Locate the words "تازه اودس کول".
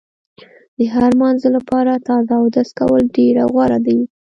2.07-3.03